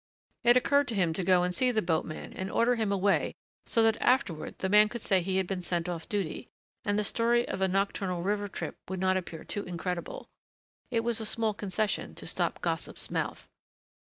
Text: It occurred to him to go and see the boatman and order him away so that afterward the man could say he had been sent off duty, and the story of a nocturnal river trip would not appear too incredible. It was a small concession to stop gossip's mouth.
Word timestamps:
It 0.43 0.57
occurred 0.57 0.87
to 0.87 0.95
him 0.95 1.13
to 1.13 1.23
go 1.23 1.43
and 1.43 1.53
see 1.53 1.69
the 1.69 1.83
boatman 1.83 2.33
and 2.33 2.49
order 2.49 2.73
him 2.73 2.91
away 2.91 3.35
so 3.67 3.83
that 3.83 4.01
afterward 4.01 4.57
the 4.57 4.67
man 4.67 4.89
could 4.89 5.01
say 5.03 5.21
he 5.21 5.37
had 5.37 5.45
been 5.45 5.61
sent 5.61 5.87
off 5.87 6.09
duty, 6.09 6.49
and 6.83 6.97
the 6.97 7.03
story 7.03 7.47
of 7.47 7.61
a 7.61 7.67
nocturnal 7.67 8.23
river 8.23 8.47
trip 8.47 8.77
would 8.89 8.99
not 8.99 9.15
appear 9.15 9.43
too 9.43 9.61
incredible. 9.63 10.27
It 10.89 11.01
was 11.01 11.19
a 11.19 11.23
small 11.27 11.53
concession 11.53 12.15
to 12.15 12.25
stop 12.25 12.61
gossip's 12.61 13.11
mouth. 13.11 13.47